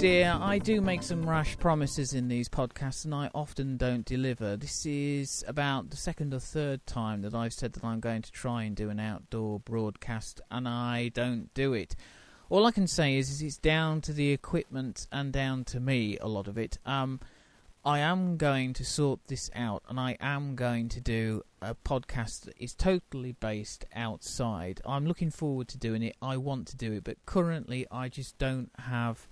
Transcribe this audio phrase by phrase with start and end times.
[0.00, 4.56] dear, I do make some rash promises in these podcasts and I often don't deliver.
[4.56, 8.32] This is about the second or third time that I've said that I'm going to
[8.32, 11.96] try and do an outdoor broadcast and I don't do it.
[12.48, 16.16] All I can say is, is it's down to the equipment and down to me,
[16.16, 16.78] a lot of it.
[16.86, 17.20] Um,
[17.84, 22.44] I am going to sort this out and I am going to do a podcast
[22.46, 24.80] that is totally based outside.
[24.86, 26.16] I'm looking forward to doing it.
[26.22, 29.28] I want to do it, but currently I just don't have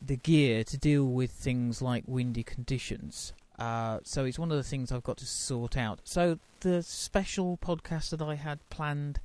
[0.00, 3.32] the gear to deal with things like windy conditions.
[3.58, 6.00] Uh, so it's one of the things I've got to sort out.
[6.04, 9.20] So the special podcast that I had planned,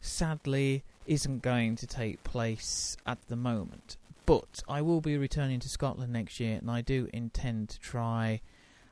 [0.00, 3.96] sadly, isn't going to take place at the moment.
[4.24, 8.40] But I will be returning to Scotland next year, and I do intend to try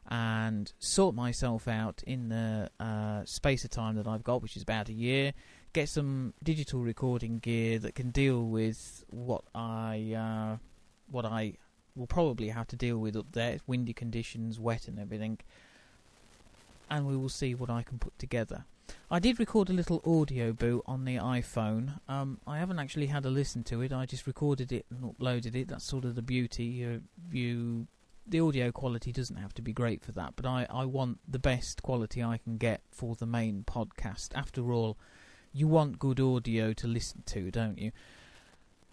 [0.08, 4.62] and sort myself out in the uh, space of time that I've got, which is
[4.62, 5.32] about a year.
[5.72, 10.56] Get some digital recording gear that can deal with what I uh,
[11.10, 11.54] what I
[11.96, 13.58] will probably have to deal with up there.
[13.66, 15.38] windy conditions, wet and everything.
[16.90, 18.64] And we will see what I can put together.
[19.10, 22.00] I did record a little audio boo on the iPhone.
[22.08, 23.92] Um, I haven't actually had a listen to it.
[23.92, 25.68] I just recorded it and uploaded it.
[25.68, 26.64] That's sort of the beauty.
[26.64, 27.86] You, you,
[28.26, 31.38] the audio quality doesn't have to be great for that, but I, I want the
[31.38, 34.30] best quality I can get for the main podcast.
[34.34, 34.98] After all,
[35.52, 37.92] you want good audio to listen to, don't you?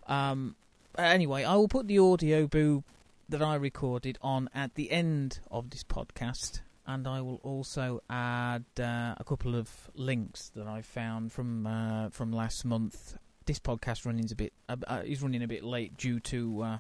[0.07, 0.55] Um,
[0.97, 2.83] anyway, I will put the audio boo
[3.29, 8.65] that I recorded on at the end of this podcast, and I will also add
[8.79, 13.15] uh, a couple of links that I found from uh, from last month.
[13.45, 16.77] This podcast running a bit uh, uh, is running a bit late due to uh,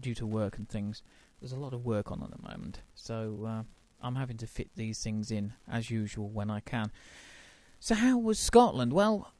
[0.00, 1.02] due to work and things.
[1.40, 3.62] There's a lot of work on at the moment, so uh,
[4.00, 6.92] I'm having to fit these things in as usual when I can.
[7.80, 8.92] So how was Scotland?
[8.92, 9.32] Well,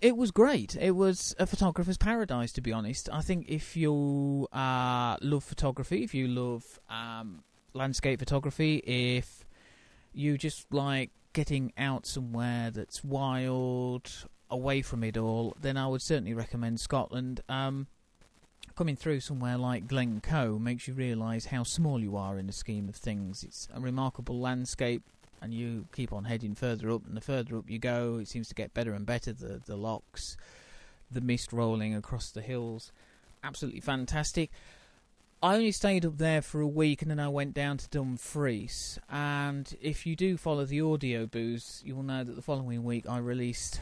[0.00, 0.76] it was great.
[0.76, 3.08] It was a photographer's paradise, to be honest.
[3.12, 7.42] I think if you uh, love photography, if you love um,
[7.72, 9.44] landscape photography, if
[10.12, 14.10] you just like getting out somewhere that's wild,
[14.50, 17.40] away from it all, then I would certainly recommend Scotland.
[17.48, 17.86] Um,
[18.74, 22.88] coming through somewhere like Glencoe makes you realise how small you are in the scheme
[22.88, 23.42] of things.
[23.42, 25.02] It's a remarkable landscape
[25.46, 28.48] and you keep on heading further up, and the further up you go, it seems
[28.48, 29.32] to get better and better.
[29.32, 30.36] The the lochs,
[31.08, 32.90] the mist rolling across the hills,
[33.44, 34.50] absolutely fantastic.
[35.40, 38.98] I only stayed up there for a week, and then I went down to Dumfries.
[39.08, 43.08] And if you do follow the audio boos, you will know that the following week
[43.08, 43.80] I released.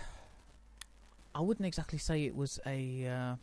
[1.34, 3.06] I wouldn't exactly say it was a.
[3.06, 3.34] Uh,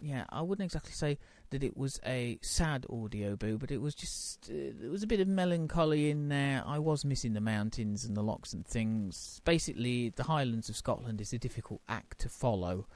[0.00, 1.18] yeah, I wouldn't exactly say
[1.50, 5.06] that it was a sad audio boo, but it was just uh, there was a
[5.06, 6.62] bit of melancholy in there.
[6.66, 9.40] I was missing the mountains and the lochs and things.
[9.44, 12.86] Basically, the Highlands of Scotland is a difficult act to follow,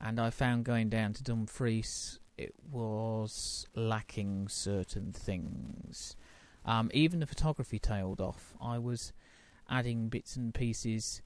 [0.00, 6.16] and I found going down to Dumfries it was lacking certain things.
[6.64, 8.54] Um, even the photography tailed off.
[8.60, 9.12] I was
[9.68, 11.20] adding bits and pieces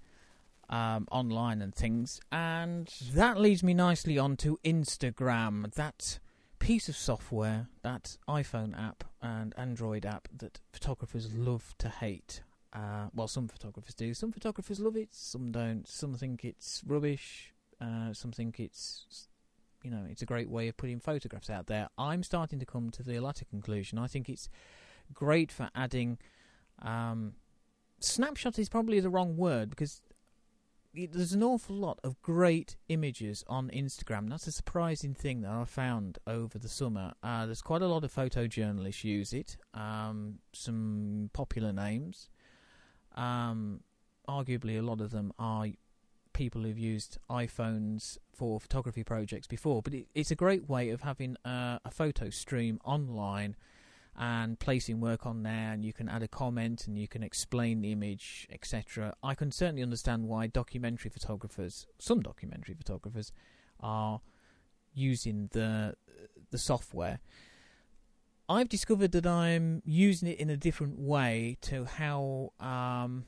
[0.69, 5.72] um, online and things, and that leads me nicely on to Instagram.
[5.75, 6.19] That
[6.58, 12.42] piece of software, that iPhone app and Android app that photographers love to hate.
[12.72, 14.14] Uh, well, some photographers do.
[14.14, 15.08] Some photographers love it.
[15.12, 15.86] Some don't.
[15.86, 17.53] Some think it's rubbish.
[17.80, 19.28] Uh, some think it's,
[19.82, 21.88] you know, it's a great way of putting photographs out there.
[21.98, 23.98] I'm starting to come to the latter conclusion.
[23.98, 24.48] I think it's
[25.12, 26.19] great for adding.
[26.80, 27.34] Um,
[28.00, 30.00] snapshot is probably the wrong word because
[30.94, 34.28] there's an awful lot of great images on Instagram.
[34.28, 37.15] That's a surprising thing that I found over the summer.
[37.22, 39.56] Uh, there's quite a lot of photojournalists use it.
[39.75, 42.31] Um, some popular names.
[43.16, 43.81] Um,
[44.28, 45.66] arguably, a lot of them are
[46.33, 49.83] people who've used iPhones for photography projects before.
[49.83, 53.57] But it, it's a great way of having uh, a photo stream online
[54.16, 57.81] and placing work on there and you can add a comment and you can explain
[57.81, 63.33] the image etc i can certainly understand why documentary photographers some documentary photographers
[63.81, 64.21] are
[64.95, 65.95] using the
[66.51, 67.19] the software.
[68.49, 73.25] I've discovered that i'm using it in a different way to how um,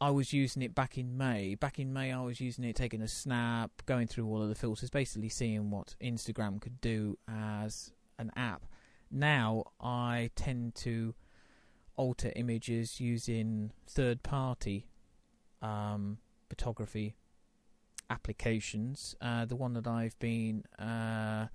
[0.00, 1.54] I was using it back in May.
[1.54, 4.54] Back in May, I was using it, taking a snap, going through all of the
[4.54, 8.62] filters, basically seeing what Instagram could do as an app
[9.12, 11.14] now I tend to
[11.96, 14.86] alter images using third party
[15.60, 16.18] um,
[16.48, 17.14] photography
[18.10, 19.14] applications.
[19.20, 21.46] Uh, the one that I've been uh,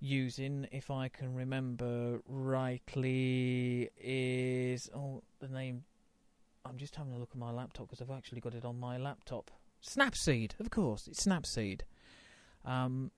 [0.00, 5.84] using, if I can remember rightly, is oh the name.
[6.64, 8.98] I'm just having a look at my laptop because I've actually got it on my
[8.98, 9.50] laptop.
[9.82, 11.80] Snapseed, of course, it's Snapseed.
[12.66, 13.10] Um,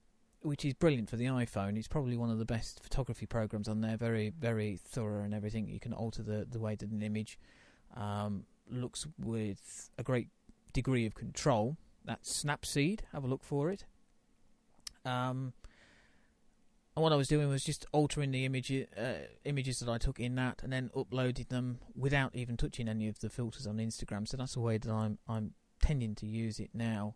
[0.42, 1.76] which is brilliant for the iPhone.
[1.76, 3.96] It's probably one of the best photography programs on there.
[3.96, 5.68] Very, very thorough and everything.
[5.68, 7.38] You can alter the the way that an image
[7.96, 10.28] um, looks with a great
[10.72, 11.76] degree of control.
[12.04, 13.00] That's Snapseed.
[13.12, 13.84] Have a look for it.
[15.04, 15.52] Um,
[16.94, 19.12] and what I was doing was just altering the image, uh,
[19.44, 23.20] images that I took in that, and then uploading them without even touching any of
[23.20, 24.28] the filters on Instagram.
[24.28, 27.14] So that's the way that I'm I'm tending to use it now.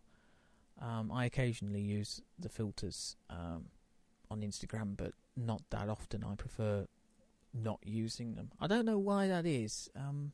[0.81, 3.67] Um, I occasionally use the filters um,
[4.31, 6.25] on Instagram, but not that often.
[6.25, 6.87] I prefer
[7.55, 8.51] not using them.
[8.61, 9.89] I don't know why that is.
[9.97, 10.33] Um,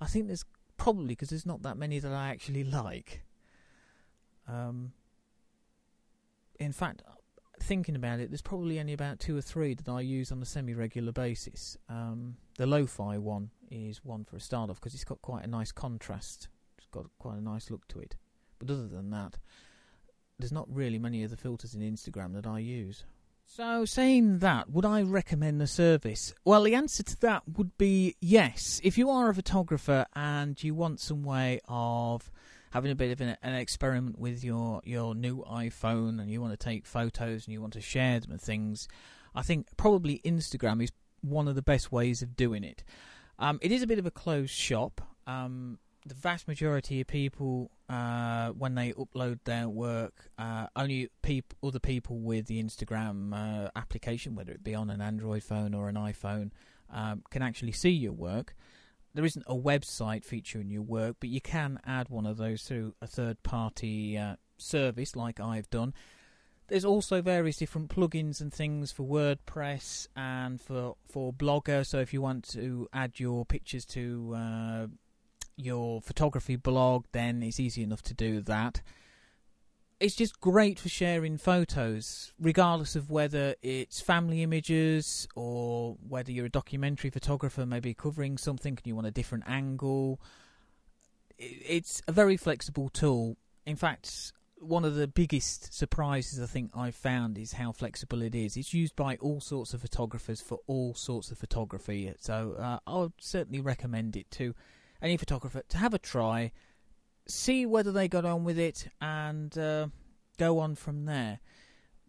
[0.00, 0.44] I think there's
[0.76, 3.22] probably because there's not that many that I actually like.
[4.48, 4.92] Um,
[6.58, 7.02] in fact,
[7.60, 10.46] thinking about it, there's probably only about two or three that I use on a
[10.46, 11.76] semi-regular basis.
[11.88, 15.48] Um, the lo-fi one is one for a start off because it's got quite a
[15.48, 16.48] nice contrast.
[16.78, 18.16] It's got quite a nice look to it.
[18.58, 19.38] But other than that,
[20.38, 23.04] there's not really many of the filters in Instagram that I use.
[23.44, 26.32] So, saying that, would I recommend the service?
[26.44, 28.80] Well, the answer to that would be yes.
[28.82, 32.30] If you are a photographer and you want some way of
[32.70, 36.58] having a bit of an, an, experiment with your, your new iPhone and you want
[36.58, 38.88] to take photos and you want to share them and things,
[39.34, 40.90] I think probably Instagram is
[41.20, 42.82] one of the best ways of doing it.
[43.38, 45.02] Um, it is a bit of a closed shop.
[45.26, 51.54] Um, the vast majority of people, uh, when they upload their work, uh, only peop-
[51.62, 55.88] other people with the Instagram uh, application, whether it be on an Android phone or
[55.88, 56.50] an iPhone,
[56.90, 58.54] um, can actually see your work
[59.14, 62.94] there isn't a website featuring your work, but you can add one of those through
[63.02, 65.94] a third party uh, service like I've done.
[66.68, 71.84] There's also various different plugins and things for WordPress and for for Blogger.
[71.84, 74.86] So if you want to add your pictures to uh,
[75.56, 78.82] your photography blog, then it's easy enough to do that
[80.02, 86.46] it's just great for sharing photos, regardless of whether it's family images or whether you're
[86.46, 90.20] a documentary photographer, maybe covering something and you want a different angle.
[91.38, 93.36] It's a very flexible tool.
[93.64, 98.34] In fact, one of the biggest surprises I think I've found is how flexible it
[98.34, 98.56] is.
[98.56, 102.12] It's used by all sorts of photographers for all sorts of photography.
[102.18, 104.52] So uh, I would certainly recommend it to
[105.02, 106.52] any photographer to have a try
[107.26, 109.88] see whether they got on with it and uh,
[110.38, 111.40] go on from there.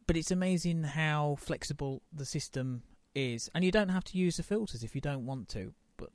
[0.06, 2.84] But it's amazing how flexible the system
[3.16, 5.74] is, and you don't have to use the filters if you don't want to.
[5.98, 6.10] But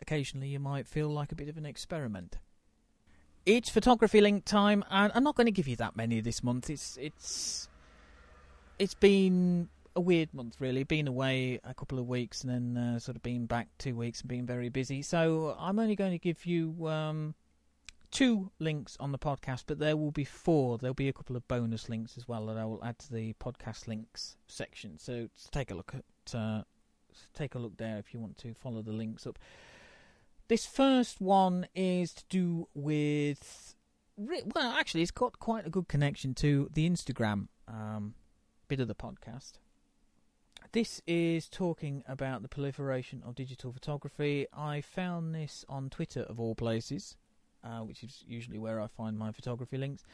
[0.00, 2.38] occasionally, you might feel like a bit of an experiment.
[3.46, 6.68] It's photography link time, and I'm not going to give you that many this month.
[6.68, 7.68] It's it's
[8.78, 10.84] it's been a weird month, really.
[10.84, 14.20] Been away a couple of weeks, and then uh, sort of been back two weeks
[14.20, 15.02] and been very busy.
[15.02, 17.34] So I'm only going to give you um,
[18.10, 20.78] two links on the podcast, but there will be four.
[20.78, 23.34] There'll be a couple of bonus links as well that I will add to the
[23.34, 24.98] podcast links section.
[24.98, 26.62] So take a look at uh,
[27.34, 29.38] take a look there if you want to follow the links up.
[30.48, 33.74] This first one is to do with
[34.16, 38.14] well, actually, it's got quite a good connection to the Instagram um,
[38.68, 39.52] bit of the podcast.
[40.72, 44.46] This is talking about the proliferation of digital photography.
[44.52, 47.16] I found this on Twitter, of all places
[47.64, 50.04] uh, which is usually where I find my photography links.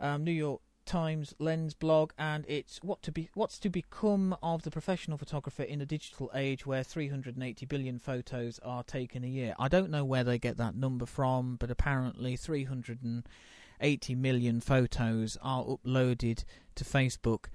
[0.00, 4.62] Um, New York Times Lens blog, and it's what to be what's to become of
[4.62, 9.54] the professional photographer in a digital age where 380 billion photos are taken a year.
[9.58, 15.64] I don't know where they get that number from, but apparently 380 million photos are
[15.64, 16.44] uploaded
[16.76, 17.46] to Facebook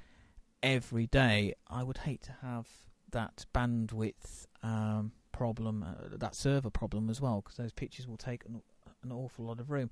[0.63, 1.53] every day.
[1.67, 2.67] I would hate to have
[3.12, 8.46] that bandwidth um, problem, uh, that server problem as well, because those pictures will take
[8.46, 8.62] an
[9.03, 9.89] an awful lot of room.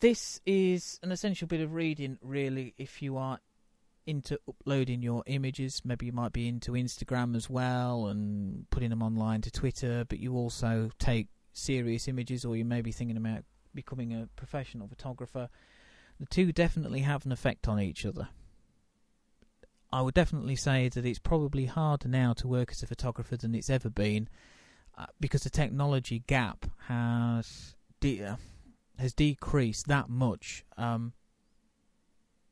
[0.00, 3.38] This is an essential bit of reading, really, if you are
[4.06, 5.82] into uploading your images.
[5.84, 10.18] Maybe you might be into Instagram as well and putting them online to Twitter, but
[10.18, 13.44] you also take serious images, or you may be thinking about
[13.74, 15.48] becoming a professional photographer.
[16.20, 18.28] The two definitely have an effect on each other.
[19.92, 23.54] I would definitely say that it's probably harder now to work as a photographer than
[23.54, 24.28] it's ever been
[24.98, 28.36] uh, because the technology gap has de- uh,
[28.98, 31.12] has decreased that much um,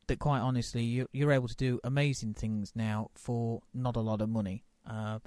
[0.07, 4.21] that quite honestly you, you're able to do amazing things now for not a lot
[4.21, 4.63] of money.
[4.89, 5.19] Uh,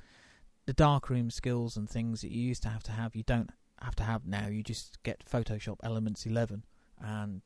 [0.66, 3.50] the darkroom skills and things that you used to have to have, you don't
[3.80, 4.46] have to have now.
[4.48, 6.64] You just get Photoshop Elements 11
[7.00, 7.42] and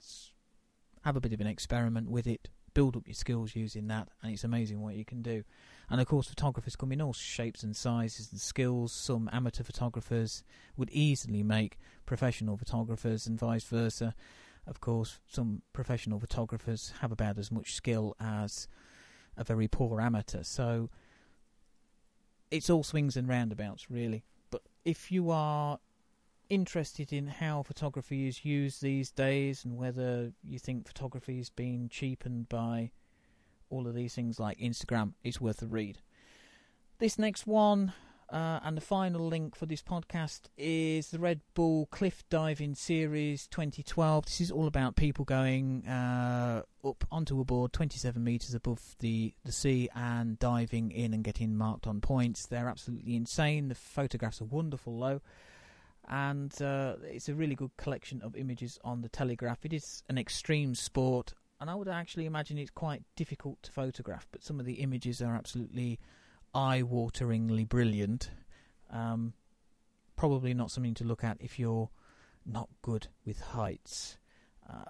[1.04, 4.33] have a bit of an experiment with it, build up your skills using that, and
[4.33, 5.45] it's amazing what you can do.
[5.91, 8.93] And of course, photographers come in all shapes and sizes and skills.
[8.93, 10.43] Some amateur photographers
[10.76, 14.14] would easily make professional photographers, and vice versa.
[14.67, 18.69] Of course, some professional photographers have about as much skill as
[19.37, 20.43] a very poor amateur.
[20.43, 20.88] So
[22.50, 24.25] it's all swings and roundabouts, really.
[24.50, 25.79] But if you are
[26.52, 31.88] interested in how photography is used these days and whether you think photography is being
[31.88, 32.90] cheapened by
[33.71, 36.00] all of these things like Instagram, it's worth a read.
[36.99, 37.94] This next one
[38.28, 43.47] uh, and the final link for this podcast is the Red Bull Cliff Diving Series
[43.47, 44.26] 2012.
[44.26, 49.32] This is all about people going uh, up onto a board 27 metres above the,
[49.42, 52.44] the sea and diving in and getting marked on points.
[52.44, 53.68] They're absolutely insane.
[53.68, 55.23] The photographs are wonderful, though.
[56.09, 59.64] And uh, it's a really good collection of images on the Telegraph.
[59.64, 64.26] It is an extreme sport, and I would actually imagine it's quite difficult to photograph,
[64.32, 65.99] but some of the images are absolutely
[66.54, 68.30] eye-wateringly brilliant.
[68.90, 69.32] Um,
[70.16, 71.88] probably not something to look at if you're
[72.44, 74.18] not good with heights.
[74.68, 74.85] Uh,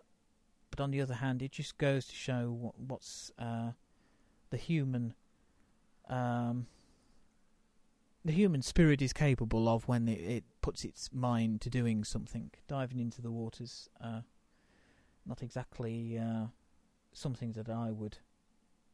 [0.71, 3.73] but on the other hand, it just goes to show what, what's uh,
[4.51, 5.15] the human
[6.09, 6.67] um,
[8.25, 12.51] the human spirit is capable of when it, it, puts its mind to doing something.
[12.69, 14.21] Diving into the waters, uh,
[15.27, 16.47] not exactly uh,
[17.13, 18.19] something that I would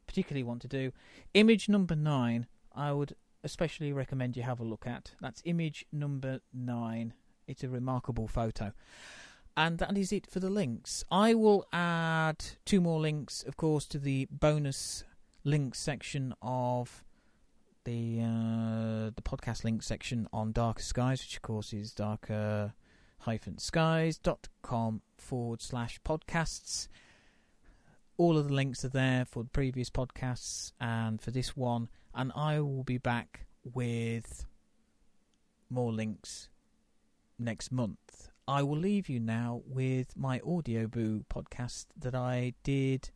[0.07, 0.91] particularly want to do.
[1.35, 5.11] Image number nine I would especially recommend you have a look at.
[5.21, 7.13] That's image number nine.
[7.47, 8.73] It's a remarkable photo.
[9.57, 11.03] And that is it for the links.
[11.11, 15.03] I will add two more links, of course, to the bonus
[15.43, 17.03] links section of
[17.85, 22.73] the uh, the podcast link section on Darker Skies, which of course is darker
[23.57, 26.87] skies.com forward slash podcasts.
[28.17, 32.31] All of the links are there for the previous podcasts and for this one and
[32.35, 34.45] I will be back with
[35.69, 36.49] more links
[37.37, 38.29] next month.
[38.47, 43.11] I will leave you now with my Audioboo podcast that I did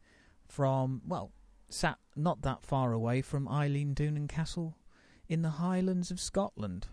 [0.47, 1.31] from, well,
[1.73, 4.77] sat not that far away from Eilean Donan Castle
[5.27, 6.87] in the Highlands of Scotland.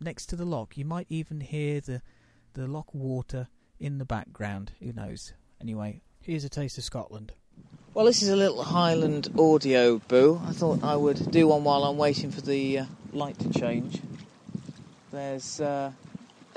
[0.00, 0.76] Next to the loch.
[0.76, 2.02] You might even hear the,
[2.54, 4.72] the loch water in the background.
[4.80, 5.32] Who knows?
[5.60, 7.32] Anyway, here's a taste of Scotland.
[7.94, 10.40] Well, this is a little Highland audio boo.
[10.44, 14.00] I thought I would do one while I'm waiting for the uh, light to change.
[15.12, 15.92] There's uh,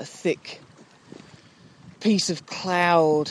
[0.00, 0.60] a thick
[2.00, 3.30] piece of cloud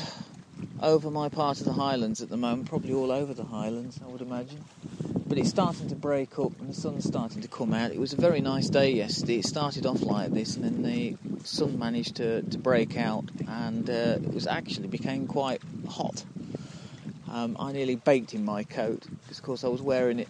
[0.81, 4.07] over my part of the Highlands at the moment, probably all over the Highlands, I
[4.07, 4.63] would imagine.
[5.25, 7.91] But it's starting to break up and the sun's starting to come out.
[7.91, 9.39] It was a very nice day yesterday.
[9.39, 13.89] It started off like this and then the sun managed to, to break out and
[13.89, 16.23] uh, it was actually became quite hot.
[17.29, 20.29] Um, I nearly baked in my coat because, of course, I was wearing it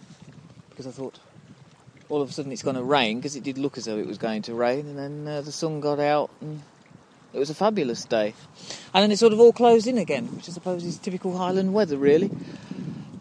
[0.70, 1.18] because I thought
[2.08, 4.06] all of a sudden it's going to rain because it did look as though it
[4.06, 6.62] was going to rain, and then uh, the sun got out and
[7.32, 8.34] it was a fabulous day.
[8.94, 11.74] And then it sort of all closed in again, which I suppose is typical Highland
[11.74, 12.30] weather, really.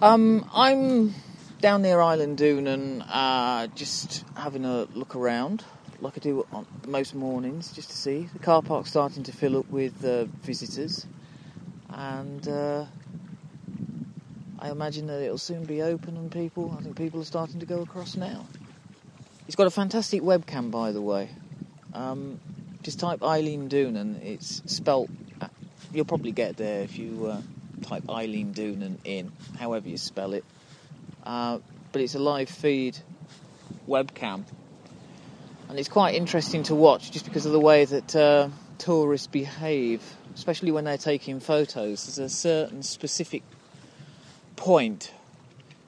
[0.02, 1.14] Um, I'm
[1.60, 5.64] down near Eilean Donan, uh, just having a look around,
[6.00, 8.30] like I do on most mornings, just to see.
[8.32, 11.08] The car park's starting to fill up with uh, visitors,
[11.90, 12.86] and uh,
[14.60, 17.66] I imagine that it'll soon be open and people, I think people are starting to
[17.66, 18.46] go across now.
[19.46, 21.30] He's got a fantastic webcam, by the way.
[21.94, 22.40] Um,
[22.88, 24.24] just type Eilean Donan.
[24.24, 25.10] It's spelt.
[25.92, 27.42] You'll probably get there if you uh,
[27.82, 29.30] type Eilean Donan in,
[29.60, 30.46] however you spell it.
[31.22, 31.60] Uh,
[31.92, 32.98] but it's a live feed
[33.90, 34.46] webcam,
[35.68, 40.02] and it's quite interesting to watch just because of the way that uh, tourists behave,
[40.34, 42.06] especially when they're taking photos.
[42.06, 43.44] There's a certain specific
[44.56, 45.12] point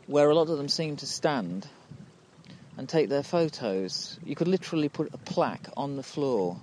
[0.05, 1.65] where a lot of them seem to stand
[2.75, 4.19] and take their photos.
[4.25, 6.59] You could literally put a plaque on the floor,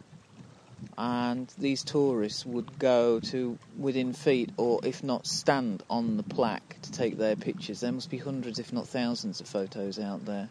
[0.99, 6.77] and these tourists would go to within feet, or if not, stand on the plaque
[6.83, 7.81] to take their pictures.
[7.81, 10.49] There must be hundreds, if not thousands, of photos out there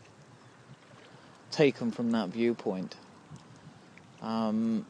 [1.52, 2.96] taken from that viewpoint.
[4.22, 4.86] Um,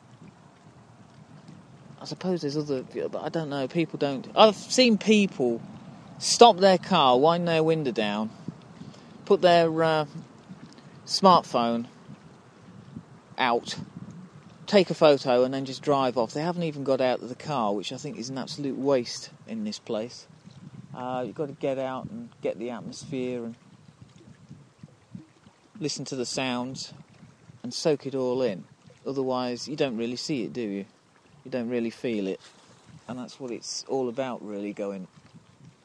[2.01, 3.67] I suppose there's other, but I don't know.
[3.67, 4.27] People don't.
[4.35, 5.61] I've seen people
[6.17, 8.29] stop their car, wind their window down,
[9.25, 10.05] put their uh,
[11.05, 11.87] smartphone
[13.37, 13.75] out,
[14.65, 16.33] take a photo, and then just drive off.
[16.33, 19.29] They haven't even got out of the car, which I think is an absolute waste
[19.47, 20.27] in this place.
[20.95, 23.55] Uh, you've got to get out and get the atmosphere and
[25.79, 26.93] listen to the sounds
[27.63, 28.63] and soak it all in.
[29.05, 30.85] Otherwise, you don't really see it, do you?
[31.43, 32.39] You don't really feel it.
[33.07, 35.07] And that's what it's all about, really, going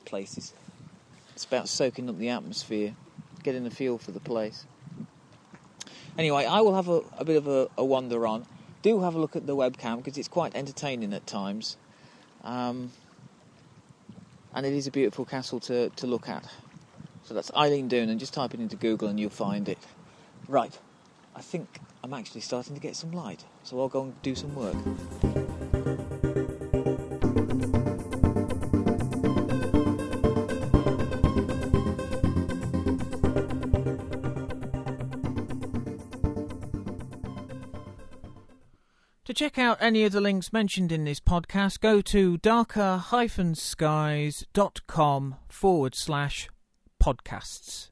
[0.04, 0.54] places.
[1.34, 2.94] It's about soaking up the atmosphere,
[3.42, 4.64] getting a feel for the place.
[6.18, 8.46] Anyway, I will have a, a bit of a, a, wander on.
[8.82, 11.76] Do have a look at the webcam because it's quite entertaining at times.
[12.42, 12.92] Um,
[14.54, 16.44] and it is a beautiful castle to, to look at.
[17.24, 19.78] So that's Eileen Doone, and just type it into Google and you'll find it.
[20.48, 20.76] Right,
[21.36, 24.54] I think I'm actually starting to get some light, so I'll go and do some
[24.54, 24.76] work.
[39.40, 46.50] Check out any of the links mentioned in this podcast, go to darker-skies.com forward slash
[47.02, 47.89] podcasts.